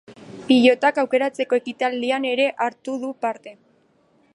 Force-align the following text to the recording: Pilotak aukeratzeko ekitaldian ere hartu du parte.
Pilotak 0.45 0.97
aukeratzeko 1.01 1.59
ekitaldian 1.61 2.27
ere 2.33 2.51
hartu 2.67 2.97
du 3.05 3.13
parte. 3.27 3.57